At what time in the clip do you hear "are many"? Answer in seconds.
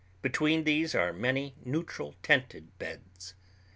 0.95-1.53